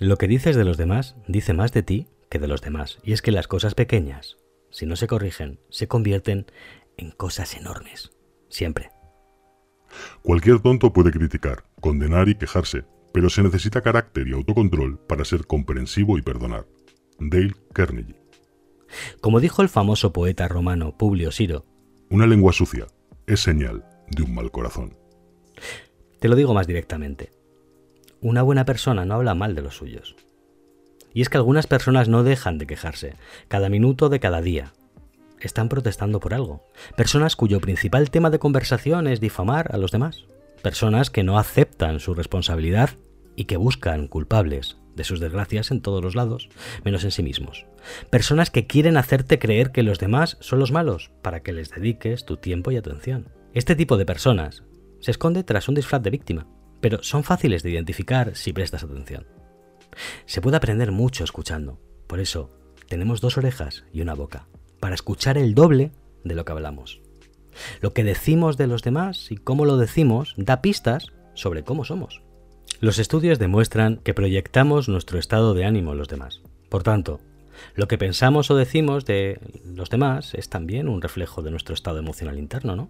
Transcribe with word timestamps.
Lo 0.00 0.16
que 0.16 0.28
dices 0.28 0.54
de 0.54 0.64
los 0.64 0.76
demás 0.76 1.16
dice 1.26 1.54
más 1.54 1.72
de 1.72 1.82
ti 1.82 2.06
que 2.30 2.38
de 2.38 2.46
los 2.46 2.60
demás. 2.60 2.98
Y 3.02 3.12
es 3.12 3.22
que 3.22 3.32
las 3.32 3.48
cosas 3.48 3.74
pequeñas, 3.74 4.36
si 4.70 4.86
no 4.86 4.94
se 4.94 5.08
corrigen, 5.08 5.58
se 5.70 5.88
convierten 5.88 6.46
en 6.96 7.10
cosas 7.10 7.56
enormes. 7.56 8.12
Siempre. 8.48 8.90
Cualquier 10.22 10.60
tonto 10.60 10.92
puede 10.92 11.10
criticar, 11.10 11.64
condenar 11.80 12.28
y 12.28 12.36
quejarse, 12.36 12.84
pero 13.12 13.28
se 13.28 13.42
necesita 13.42 13.80
carácter 13.80 14.28
y 14.28 14.32
autocontrol 14.34 15.00
para 15.00 15.24
ser 15.24 15.46
comprensivo 15.46 16.16
y 16.16 16.22
perdonar. 16.22 16.66
Dale 17.18 17.54
Carnegie. 17.72 18.20
Como 19.20 19.40
dijo 19.40 19.62
el 19.62 19.68
famoso 19.68 20.12
poeta 20.12 20.46
romano 20.46 20.96
Publio 20.96 21.32
Siro, 21.32 21.66
una 22.08 22.26
lengua 22.26 22.52
sucia 22.52 22.86
es 23.26 23.40
señal 23.40 23.84
de 24.10 24.22
un 24.22 24.34
mal 24.34 24.50
corazón. 24.50 24.96
Te 26.20 26.28
lo 26.28 26.36
digo 26.36 26.54
más 26.54 26.66
directamente. 26.66 27.30
Una 28.20 28.42
buena 28.42 28.64
persona 28.64 29.04
no 29.04 29.14
habla 29.14 29.36
mal 29.36 29.54
de 29.54 29.62
los 29.62 29.76
suyos. 29.76 30.16
Y 31.14 31.22
es 31.22 31.28
que 31.28 31.36
algunas 31.36 31.68
personas 31.68 32.08
no 32.08 32.24
dejan 32.24 32.58
de 32.58 32.66
quejarse, 32.66 33.14
cada 33.46 33.68
minuto 33.68 34.08
de 34.08 34.18
cada 34.18 34.40
día. 34.40 34.72
Están 35.40 35.68
protestando 35.68 36.18
por 36.18 36.34
algo. 36.34 36.66
Personas 36.96 37.36
cuyo 37.36 37.60
principal 37.60 38.10
tema 38.10 38.30
de 38.30 38.40
conversación 38.40 39.06
es 39.06 39.20
difamar 39.20 39.72
a 39.72 39.78
los 39.78 39.92
demás. 39.92 40.24
Personas 40.62 41.10
que 41.10 41.22
no 41.22 41.38
aceptan 41.38 42.00
su 42.00 42.12
responsabilidad 42.14 42.90
y 43.36 43.44
que 43.44 43.56
buscan 43.56 44.08
culpables 44.08 44.78
de 44.96 45.04
sus 45.04 45.20
desgracias 45.20 45.70
en 45.70 45.80
todos 45.80 46.02
los 46.02 46.16
lados, 46.16 46.48
menos 46.84 47.04
en 47.04 47.12
sí 47.12 47.22
mismos. 47.22 47.66
Personas 48.10 48.50
que 48.50 48.66
quieren 48.66 48.96
hacerte 48.96 49.38
creer 49.38 49.70
que 49.70 49.84
los 49.84 50.00
demás 50.00 50.38
son 50.40 50.58
los 50.58 50.72
malos 50.72 51.12
para 51.22 51.44
que 51.44 51.52
les 51.52 51.70
dediques 51.70 52.24
tu 52.24 52.36
tiempo 52.36 52.72
y 52.72 52.76
atención. 52.76 53.28
Este 53.54 53.76
tipo 53.76 53.96
de 53.96 54.06
personas 54.06 54.64
se 54.98 55.12
esconde 55.12 55.44
tras 55.44 55.68
un 55.68 55.76
disfraz 55.76 56.02
de 56.02 56.10
víctima 56.10 56.48
pero 56.80 57.02
son 57.02 57.24
fáciles 57.24 57.62
de 57.62 57.70
identificar 57.70 58.36
si 58.36 58.52
prestas 58.52 58.82
atención. 58.82 59.26
Se 60.26 60.40
puede 60.40 60.56
aprender 60.56 60.92
mucho 60.92 61.24
escuchando, 61.24 61.80
por 62.06 62.20
eso 62.20 62.50
tenemos 62.88 63.20
dos 63.20 63.36
orejas 63.36 63.84
y 63.92 64.00
una 64.00 64.14
boca, 64.14 64.46
para 64.80 64.94
escuchar 64.94 65.38
el 65.38 65.54
doble 65.54 65.92
de 66.24 66.34
lo 66.34 66.44
que 66.44 66.52
hablamos. 66.52 67.00
Lo 67.80 67.92
que 67.92 68.04
decimos 68.04 68.56
de 68.56 68.66
los 68.66 68.82
demás 68.82 69.30
y 69.30 69.36
cómo 69.36 69.64
lo 69.64 69.76
decimos 69.76 70.34
da 70.36 70.62
pistas 70.62 71.12
sobre 71.34 71.64
cómo 71.64 71.84
somos. 71.84 72.22
Los 72.80 72.98
estudios 72.98 73.38
demuestran 73.38 73.96
que 73.98 74.14
proyectamos 74.14 74.88
nuestro 74.88 75.18
estado 75.18 75.54
de 75.54 75.64
ánimo 75.64 75.92
en 75.92 75.98
los 75.98 76.08
demás. 76.08 76.42
Por 76.68 76.82
tanto, 76.84 77.20
lo 77.74 77.88
que 77.88 77.98
pensamos 77.98 78.50
o 78.50 78.56
decimos 78.56 79.04
de 79.04 79.40
los 79.64 79.90
demás 79.90 80.34
es 80.34 80.48
también 80.48 80.88
un 80.88 81.02
reflejo 81.02 81.42
de 81.42 81.50
nuestro 81.50 81.74
estado 81.74 81.98
emocional 81.98 82.38
interno, 82.38 82.76
¿no? 82.76 82.88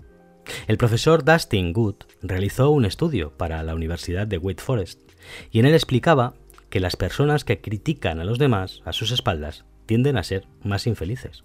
El 0.67 0.79
profesor 0.79 1.25
Dustin 1.25 1.73
Good 1.73 1.97
realizó 2.23 2.71
un 2.71 2.85
estudio 2.85 3.33
para 3.37 3.63
la 3.63 3.75
Universidad 3.75 4.27
de 4.27 4.39
Wake 4.39 4.63
Forest 4.63 5.01
y 5.51 5.61
en 5.61 5.67
él 5.67 5.75
explicaba 5.75 6.35
que 6.71 6.81
las 6.81 6.97
personas 6.97 7.45
que 7.45 7.61
critican 7.61 8.21
a 8.21 8.25
los 8.25 8.39
demás 8.39 8.83
a 8.85 8.93
sus 8.93 9.11
espaldas 9.11 9.65
tienden 9.87 10.17
a 10.17 10.23
ser 10.23 10.47
más 10.63 10.87
infelices. 10.87 11.45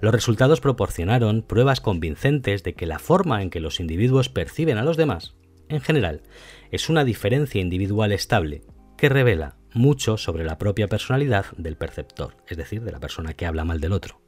Los 0.00 0.12
resultados 0.12 0.60
proporcionaron 0.60 1.42
pruebas 1.42 1.80
convincentes 1.80 2.62
de 2.62 2.74
que 2.74 2.86
la 2.86 2.98
forma 2.98 3.42
en 3.42 3.50
que 3.50 3.60
los 3.60 3.80
individuos 3.80 4.28
perciben 4.28 4.78
a 4.78 4.84
los 4.84 4.96
demás, 4.96 5.34
en 5.68 5.80
general, 5.80 6.22
es 6.70 6.88
una 6.88 7.04
diferencia 7.04 7.60
individual 7.60 8.12
estable 8.12 8.62
que 8.96 9.08
revela 9.08 9.56
mucho 9.72 10.16
sobre 10.16 10.44
la 10.44 10.58
propia 10.58 10.88
personalidad 10.88 11.46
del 11.56 11.76
perceptor, 11.76 12.36
es 12.48 12.56
decir, 12.56 12.82
de 12.82 12.92
la 12.92 13.00
persona 13.00 13.34
que 13.34 13.46
habla 13.46 13.64
mal 13.64 13.80
del 13.80 13.92
otro. 13.92 14.25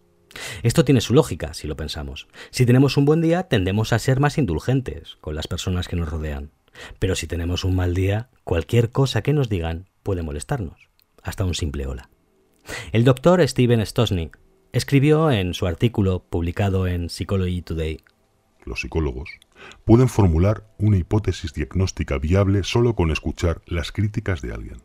Esto 0.62 0.84
tiene 0.84 1.00
su 1.00 1.14
lógica, 1.14 1.54
si 1.54 1.66
lo 1.66 1.76
pensamos. 1.76 2.28
Si 2.50 2.66
tenemos 2.66 2.96
un 2.96 3.04
buen 3.04 3.20
día, 3.20 3.44
tendemos 3.44 3.92
a 3.92 3.98
ser 3.98 4.20
más 4.20 4.38
indulgentes 4.38 5.16
con 5.20 5.34
las 5.34 5.46
personas 5.46 5.88
que 5.88 5.96
nos 5.96 6.08
rodean. 6.08 6.50
Pero 6.98 7.14
si 7.14 7.26
tenemos 7.26 7.64
un 7.64 7.74
mal 7.76 7.94
día, 7.94 8.28
cualquier 8.44 8.90
cosa 8.90 9.22
que 9.22 9.32
nos 9.32 9.48
digan 9.48 9.88
puede 10.02 10.22
molestarnos, 10.22 10.88
hasta 11.22 11.44
un 11.44 11.54
simple 11.54 11.86
hola. 11.86 12.10
El 12.92 13.04
doctor 13.04 13.46
Steven 13.46 13.84
Stosnik 13.84 14.38
escribió 14.72 15.30
en 15.30 15.54
su 15.54 15.66
artículo 15.66 16.24
publicado 16.28 16.86
en 16.86 17.08
Psychology 17.08 17.62
Today. 17.62 18.00
Los 18.64 18.82
psicólogos 18.82 19.30
pueden 19.84 20.08
formular 20.08 20.64
una 20.78 20.98
hipótesis 20.98 21.52
diagnóstica 21.52 22.18
viable 22.18 22.62
solo 22.64 22.94
con 22.94 23.10
escuchar 23.10 23.62
las 23.66 23.92
críticas 23.92 24.42
de 24.42 24.52
alguien. 24.52 24.82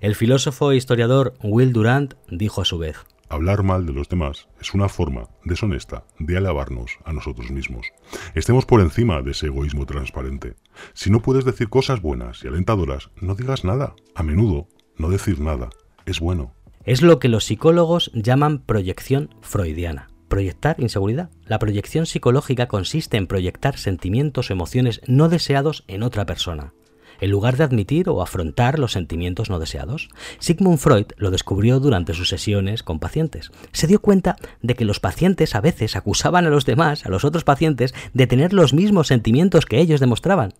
El 0.00 0.14
filósofo 0.14 0.72
e 0.72 0.76
historiador 0.76 1.34
Will 1.42 1.72
Durant 1.72 2.14
dijo 2.28 2.60
a 2.60 2.64
su 2.64 2.78
vez, 2.78 2.96
Hablar 3.32 3.62
mal 3.62 3.86
de 3.86 3.94
los 3.94 4.10
demás 4.10 4.46
es 4.60 4.74
una 4.74 4.90
forma 4.90 5.26
deshonesta 5.42 6.04
de 6.18 6.36
alabarnos 6.36 6.98
a 7.06 7.14
nosotros 7.14 7.50
mismos. 7.50 7.86
Estemos 8.34 8.66
por 8.66 8.82
encima 8.82 9.22
de 9.22 9.30
ese 9.30 9.46
egoísmo 9.46 9.86
transparente. 9.86 10.52
Si 10.92 11.10
no 11.10 11.22
puedes 11.22 11.46
decir 11.46 11.70
cosas 11.70 12.02
buenas 12.02 12.44
y 12.44 12.48
alentadoras, 12.48 13.08
no 13.22 13.34
digas 13.34 13.64
nada. 13.64 13.94
A 14.14 14.22
menudo, 14.22 14.68
no 14.98 15.08
decir 15.08 15.40
nada 15.40 15.70
es 16.04 16.20
bueno. 16.20 16.52
Es 16.84 17.00
lo 17.00 17.18
que 17.18 17.30
los 17.30 17.46
psicólogos 17.46 18.10
llaman 18.12 18.58
proyección 18.58 19.34
freudiana. 19.40 20.10
Proyectar 20.28 20.78
inseguridad. 20.78 21.30
La 21.46 21.58
proyección 21.58 22.04
psicológica 22.04 22.68
consiste 22.68 23.16
en 23.16 23.26
proyectar 23.26 23.78
sentimientos 23.78 24.50
o 24.50 24.52
emociones 24.52 25.00
no 25.06 25.30
deseados 25.30 25.84
en 25.88 26.02
otra 26.02 26.26
persona 26.26 26.74
en 27.22 27.30
lugar 27.30 27.56
de 27.56 27.62
admitir 27.62 28.08
o 28.08 28.20
afrontar 28.20 28.80
los 28.80 28.92
sentimientos 28.92 29.48
no 29.48 29.60
deseados. 29.60 30.08
Sigmund 30.40 30.78
Freud 30.78 31.06
lo 31.16 31.30
descubrió 31.30 31.78
durante 31.78 32.14
sus 32.14 32.28
sesiones 32.28 32.82
con 32.82 32.98
pacientes. 32.98 33.52
Se 33.70 33.86
dio 33.86 34.02
cuenta 34.02 34.36
de 34.60 34.74
que 34.74 34.84
los 34.84 34.98
pacientes 34.98 35.54
a 35.54 35.60
veces 35.60 35.94
acusaban 35.94 36.46
a 36.46 36.50
los 36.50 36.66
demás, 36.66 37.06
a 37.06 37.10
los 37.10 37.24
otros 37.24 37.44
pacientes, 37.44 37.94
de 38.12 38.26
tener 38.26 38.52
los 38.52 38.74
mismos 38.74 39.06
sentimientos 39.06 39.66
que 39.66 39.78
ellos 39.78 40.00
demostraban. 40.00 40.52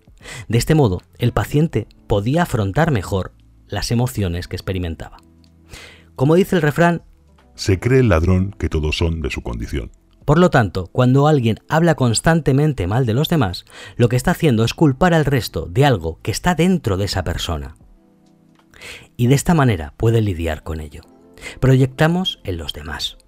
De 0.47 0.59
este 0.59 0.77
modo, 0.77 1.03
el 1.19 1.33
paciente 1.33 1.89
podía 2.07 2.45
afrontar 2.45 2.93
mejor 2.93 3.33
las 3.67 3.91
emociones 3.91 4.47
que 4.47 4.55
experimentaba. 4.55 5.17
Como 6.15 6.37
dice 6.37 6.55
el 6.55 6.63
refrán, 6.63 7.03
se 7.57 7.81
cree 7.81 8.01
el 8.01 8.09
ladrón 8.09 8.55
que 8.57 8.69
todos 8.69 8.97
son 8.97 9.21
de 9.21 9.31
su 9.31 9.43
condición. 9.43 9.91
Por 10.25 10.39
lo 10.39 10.51
tanto, 10.51 10.87
cuando 10.89 11.27
alguien 11.27 11.59
habla 11.69 11.95
constantemente 11.95 12.87
mal 12.87 13.07
de 13.07 13.15
los 13.15 13.29
demás, 13.29 13.65
lo 13.97 14.09
que 14.09 14.17
está 14.17 14.33
haciendo 14.33 14.65
es 14.65 14.75
culpar 14.75 15.15
al 15.15 15.25
resto 15.25 15.67
de 15.67 15.85
algo 15.85 16.21
que 16.23 16.31
está 16.31 16.55
dentro 16.55 16.97
de 16.97 17.07
esa 17.07 17.25
persona. 17.25 17.77
Y 19.17 19.27
de 19.27 19.35
esta 19.35 19.55
manera 19.55 19.95
puede 19.97 20.21
lidiar 20.21 20.63
con 20.63 20.81
ello. 20.81 21.03
Proyectamos 21.61 22.41
en 22.45 22.57
los 22.57 22.73
demás. 22.73 23.19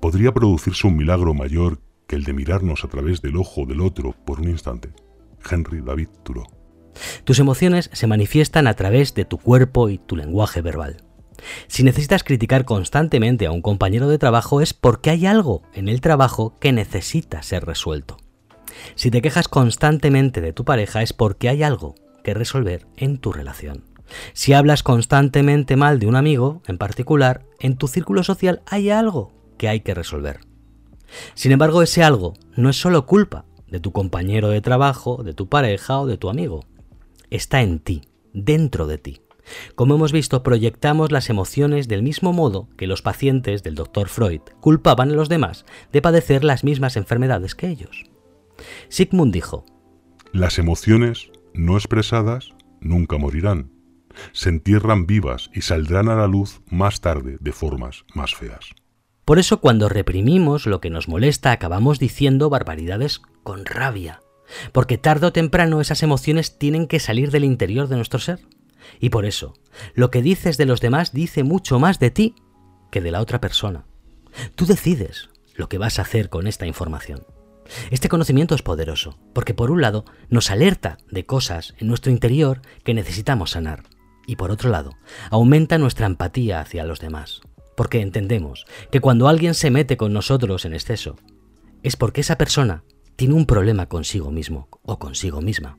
Podría 0.00 0.32
producirse 0.32 0.86
un 0.86 0.96
milagro 0.96 1.34
mayor 1.34 1.80
que 2.06 2.16
el 2.16 2.24
de 2.24 2.32
mirarnos 2.32 2.84
a 2.84 2.88
través 2.88 3.22
del 3.22 3.36
ojo 3.36 3.66
del 3.66 3.80
otro 3.80 4.14
por 4.24 4.40
un 4.40 4.48
instante. 4.48 4.92
Henry 5.50 5.80
David 5.80 6.08
Thoreau. 6.22 6.46
Tus 7.24 7.38
emociones 7.38 7.90
se 7.92 8.06
manifiestan 8.06 8.66
a 8.66 8.74
través 8.74 9.14
de 9.14 9.24
tu 9.24 9.38
cuerpo 9.38 9.88
y 9.88 9.98
tu 9.98 10.16
lenguaje 10.16 10.60
verbal. 10.60 10.98
Si 11.66 11.82
necesitas 11.82 12.24
criticar 12.24 12.64
constantemente 12.64 13.46
a 13.46 13.52
un 13.52 13.62
compañero 13.62 14.08
de 14.08 14.18
trabajo 14.18 14.60
es 14.60 14.74
porque 14.74 15.10
hay 15.10 15.26
algo 15.26 15.62
en 15.74 15.88
el 15.88 16.00
trabajo 16.00 16.54
que 16.60 16.72
necesita 16.72 17.42
ser 17.42 17.64
resuelto. 17.64 18.16
Si 18.94 19.10
te 19.10 19.22
quejas 19.22 19.48
constantemente 19.48 20.40
de 20.40 20.52
tu 20.52 20.64
pareja 20.64 21.02
es 21.02 21.12
porque 21.12 21.48
hay 21.48 21.62
algo 21.62 21.94
que 22.22 22.34
resolver 22.34 22.86
en 22.96 23.18
tu 23.18 23.32
relación. 23.32 23.84
Si 24.32 24.52
hablas 24.52 24.82
constantemente 24.82 25.76
mal 25.76 25.98
de 25.98 26.06
un 26.06 26.16
amigo, 26.16 26.62
en 26.66 26.78
particular, 26.78 27.44
en 27.60 27.76
tu 27.76 27.88
círculo 27.88 28.22
social 28.22 28.62
hay 28.66 28.90
algo 28.90 29.32
que 29.56 29.68
hay 29.68 29.80
que 29.80 29.94
resolver. 29.94 30.40
Sin 31.34 31.52
embargo, 31.52 31.82
ese 31.82 32.02
algo 32.02 32.34
no 32.56 32.70
es 32.70 32.76
solo 32.76 33.06
culpa 33.06 33.44
de 33.68 33.80
tu 33.80 33.92
compañero 33.92 34.48
de 34.48 34.60
trabajo, 34.60 35.22
de 35.22 35.34
tu 35.34 35.48
pareja 35.48 36.00
o 36.00 36.06
de 36.06 36.18
tu 36.18 36.28
amigo. 36.28 36.64
Está 37.30 37.62
en 37.62 37.78
ti, 37.78 38.02
dentro 38.32 38.86
de 38.86 38.98
ti. 38.98 39.20
Como 39.74 39.94
hemos 39.94 40.12
visto, 40.12 40.42
proyectamos 40.42 41.12
las 41.12 41.30
emociones 41.30 41.88
del 41.88 42.02
mismo 42.02 42.32
modo 42.32 42.68
que 42.76 42.86
los 42.86 43.02
pacientes 43.02 43.62
del 43.62 43.74
Dr. 43.74 44.08
Freud 44.08 44.40
culpaban 44.60 45.10
a 45.10 45.14
los 45.14 45.28
demás 45.28 45.64
de 45.92 46.02
padecer 46.02 46.44
las 46.44 46.64
mismas 46.64 46.96
enfermedades 46.96 47.54
que 47.54 47.68
ellos. 47.68 48.04
Sigmund 48.88 49.32
dijo, 49.32 49.64
Las 50.32 50.58
emociones 50.58 51.30
no 51.52 51.76
expresadas 51.76 52.54
nunca 52.80 53.18
morirán. 53.18 53.70
Se 54.32 54.48
entierran 54.48 55.06
vivas 55.06 55.50
y 55.52 55.62
saldrán 55.62 56.08
a 56.08 56.14
la 56.14 56.26
luz 56.26 56.60
más 56.70 57.00
tarde 57.00 57.36
de 57.40 57.52
formas 57.52 58.04
más 58.14 58.34
feas. 58.34 58.74
Por 59.24 59.38
eso 59.38 59.60
cuando 59.60 59.88
reprimimos 59.88 60.66
lo 60.66 60.80
que 60.80 60.90
nos 60.90 61.08
molesta 61.08 61.50
acabamos 61.50 61.98
diciendo 61.98 62.50
barbaridades 62.50 63.22
con 63.42 63.64
rabia, 63.64 64.20
porque 64.72 64.98
tarde 64.98 65.26
o 65.26 65.32
temprano 65.32 65.80
esas 65.80 66.02
emociones 66.02 66.58
tienen 66.58 66.86
que 66.86 67.00
salir 67.00 67.30
del 67.30 67.44
interior 67.44 67.88
de 67.88 67.96
nuestro 67.96 68.18
ser. 68.18 68.40
Y 69.00 69.10
por 69.10 69.24
eso, 69.24 69.54
lo 69.94 70.10
que 70.10 70.22
dices 70.22 70.56
de 70.56 70.66
los 70.66 70.80
demás 70.80 71.12
dice 71.12 71.44
mucho 71.44 71.78
más 71.78 71.98
de 71.98 72.10
ti 72.10 72.34
que 72.90 73.00
de 73.00 73.10
la 73.10 73.20
otra 73.20 73.40
persona. 73.40 73.86
Tú 74.54 74.66
decides 74.66 75.28
lo 75.54 75.68
que 75.68 75.78
vas 75.78 75.98
a 75.98 76.02
hacer 76.02 76.28
con 76.28 76.46
esta 76.46 76.66
información. 76.66 77.24
Este 77.90 78.08
conocimiento 78.08 78.54
es 78.54 78.62
poderoso, 78.62 79.18
porque 79.32 79.54
por 79.54 79.70
un 79.70 79.80
lado 79.80 80.04
nos 80.28 80.50
alerta 80.50 80.98
de 81.10 81.24
cosas 81.24 81.74
en 81.78 81.88
nuestro 81.88 82.12
interior 82.12 82.60
que 82.82 82.94
necesitamos 82.94 83.52
sanar, 83.52 83.84
y 84.26 84.36
por 84.36 84.50
otro 84.50 84.70
lado 84.70 84.92
aumenta 85.30 85.78
nuestra 85.78 86.06
empatía 86.06 86.60
hacia 86.60 86.84
los 86.84 87.00
demás, 87.00 87.40
porque 87.76 88.00
entendemos 88.00 88.66
que 88.90 89.00
cuando 89.00 89.28
alguien 89.28 89.54
se 89.54 89.70
mete 89.70 89.96
con 89.96 90.12
nosotros 90.12 90.64
en 90.64 90.74
exceso, 90.74 91.16
es 91.82 91.96
porque 91.96 92.20
esa 92.20 92.36
persona 92.36 92.84
tiene 93.16 93.34
un 93.34 93.46
problema 93.46 93.86
consigo 93.86 94.30
mismo 94.30 94.68
o 94.82 94.98
consigo 94.98 95.40
misma. 95.40 95.78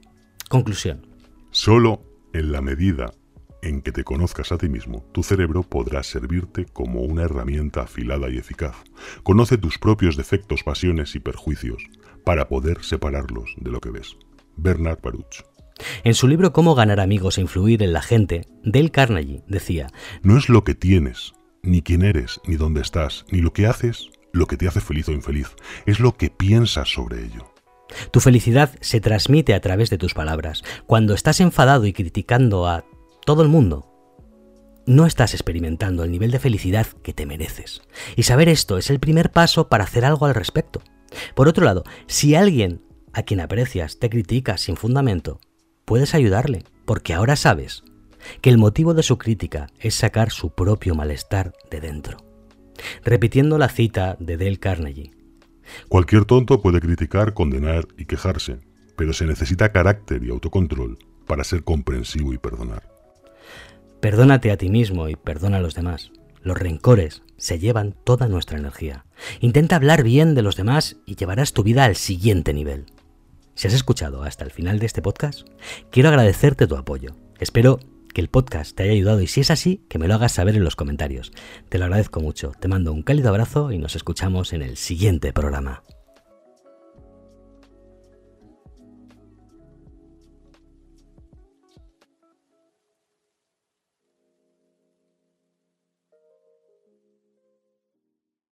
Conclusión. 0.49 1.07
Solo 1.51 2.01
en 2.35 2.51
la 2.51 2.61
medida 2.61 3.13
en 3.61 3.81
que 3.81 3.91
te 3.91 4.03
conozcas 4.03 4.51
a 4.51 4.57
ti 4.57 4.67
mismo, 4.67 5.05
tu 5.13 5.23
cerebro 5.23 5.63
podrá 5.63 6.03
servirte 6.03 6.65
como 6.65 7.01
una 7.01 7.23
herramienta 7.23 7.83
afilada 7.83 8.29
y 8.29 8.37
eficaz. 8.37 8.75
Conoce 9.23 9.57
tus 9.57 9.79
propios 9.79 10.17
defectos, 10.17 10.61
pasiones 10.63 11.15
y 11.15 11.19
perjuicios 11.19 11.83
para 12.25 12.47
poder 12.47 12.83
separarlos 12.83 13.55
de 13.57 13.71
lo 13.71 13.79
que 13.79 13.89
ves. 13.89 14.17
Bernard 14.57 14.99
Baruch. 15.01 15.43
En 16.03 16.13
su 16.13 16.27
libro 16.27 16.53
Cómo 16.53 16.75
ganar 16.75 16.99
amigos 16.99 17.37
e 17.37 17.41
influir 17.41 17.83
en 17.83 17.93
la 17.93 18.01
gente, 18.01 18.47
Dale 18.63 18.91
Carnegie 18.91 19.43
decía, 19.47 19.87
No 20.21 20.37
es 20.37 20.49
lo 20.49 20.63
que 20.63 20.75
tienes, 20.75 21.33
ni 21.63 21.81
quién 21.81 22.03
eres, 22.03 22.41
ni 22.45 22.55
dónde 22.55 22.81
estás, 22.81 23.25
ni 23.31 23.39
lo 23.39 23.53
que 23.53 23.65
haces, 23.65 24.09
lo 24.33 24.45
que 24.45 24.57
te 24.57 24.67
hace 24.67 24.81
feliz 24.81 25.07
o 25.07 25.13
infeliz, 25.13 25.55
es 25.85 25.99
lo 25.99 26.17
que 26.17 26.29
piensas 26.29 26.89
sobre 26.89 27.23
ello. 27.23 27.54
Tu 28.11 28.19
felicidad 28.19 28.71
se 28.81 29.01
transmite 29.01 29.53
a 29.53 29.61
través 29.61 29.89
de 29.89 29.97
tus 29.97 30.13
palabras. 30.13 30.63
Cuando 30.85 31.13
estás 31.13 31.39
enfadado 31.39 31.85
y 31.85 31.93
criticando 31.93 32.67
a 32.67 32.85
todo 33.25 33.41
el 33.41 33.49
mundo, 33.49 33.91
no 34.85 35.05
estás 35.05 35.33
experimentando 35.33 36.03
el 36.03 36.11
nivel 36.11 36.31
de 36.31 36.39
felicidad 36.39 36.87
que 37.03 37.13
te 37.13 37.25
mereces. 37.25 37.81
Y 38.15 38.23
saber 38.23 38.49
esto 38.49 38.77
es 38.77 38.89
el 38.89 38.99
primer 38.99 39.31
paso 39.31 39.67
para 39.67 39.83
hacer 39.83 40.05
algo 40.05 40.25
al 40.25 40.35
respecto. 40.35 40.81
Por 41.33 41.47
otro 41.47 41.65
lado, 41.65 41.83
si 42.07 42.35
alguien 42.35 42.81
a 43.13 43.23
quien 43.23 43.39
aprecias 43.39 43.97
te 43.97 44.09
critica 44.09 44.57
sin 44.57 44.75
fundamento, 44.75 45.39
puedes 45.85 46.13
ayudarle, 46.13 46.63
porque 46.85 47.13
ahora 47.13 47.35
sabes 47.35 47.83
que 48.41 48.49
el 48.49 48.57
motivo 48.57 48.93
de 48.93 49.03
su 49.03 49.17
crítica 49.17 49.67
es 49.79 49.95
sacar 49.95 50.31
su 50.31 50.53
propio 50.53 50.95
malestar 50.95 51.53
de 51.71 51.79
dentro. 51.79 52.17
Repitiendo 53.03 53.57
la 53.57 53.69
cita 53.69 54.17
de 54.19 54.37
Dale 54.37 54.59
Carnegie. 54.59 55.11
Cualquier 55.89 56.25
tonto 56.25 56.61
puede 56.61 56.79
criticar, 56.79 57.33
condenar 57.33 57.87
y 57.97 58.05
quejarse, 58.05 58.59
pero 58.95 59.13
se 59.13 59.25
necesita 59.25 59.71
carácter 59.71 60.23
y 60.23 60.29
autocontrol 60.29 60.97
para 61.25 61.43
ser 61.43 61.63
comprensivo 61.63 62.33
y 62.33 62.37
perdonar. 62.37 62.89
Perdónate 63.99 64.51
a 64.51 64.57
ti 64.57 64.69
mismo 64.69 65.09
y 65.09 65.15
perdona 65.15 65.57
a 65.57 65.61
los 65.61 65.73
demás. 65.73 66.11
Los 66.41 66.59
rencores 66.59 67.23
se 67.37 67.57
llevan 67.57 67.95
toda 68.03 68.27
nuestra 68.27 68.59
energía. 68.59 69.05
Intenta 69.39 69.75
hablar 69.75 70.03
bien 70.03 70.35
de 70.35 70.43
los 70.43 70.55
demás 70.55 70.97
y 71.05 71.15
llevarás 71.15 71.53
tu 71.53 71.63
vida 71.63 71.85
al 71.85 71.95
siguiente 71.95 72.53
nivel. 72.53 72.85
Si 73.55 73.67
has 73.67 73.73
escuchado 73.73 74.23
hasta 74.23 74.43
el 74.43 74.51
final 74.51 74.79
de 74.79 74.85
este 74.85 75.01
podcast, 75.01 75.47
quiero 75.89 76.09
agradecerte 76.09 76.67
tu 76.67 76.75
apoyo. 76.75 77.15
Espero 77.39 77.79
que 78.15 78.21
el 78.21 78.29
podcast 78.29 78.77
te 78.77 78.83
haya 78.83 78.93
ayudado 78.93 79.21
y 79.21 79.27
si 79.27 79.41
es 79.41 79.51
así, 79.51 79.83
que 79.89 79.99
me 79.99 80.07
lo 80.07 80.15
hagas 80.15 80.31
saber 80.31 80.55
en 80.55 80.63
los 80.63 80.77
comentarios. 80.77 81.33
Te 81.67 81.77
lo 81.77 81.83
agradezco 81.83 82.21
mucho. 82.21 82.53
Te 82.61 82.69
mando 82.69 82.93
un 82.93 83.03
cálido 83.03 83.27
abrazo 83.27 83.73
y 83.73 83.77
nos 83.77 83.97
escuchamos 83.97 84.53
en 84.53 84.61
el 84.61 84.77
siguiente 84.77 85.33
programa. 85.33 85.83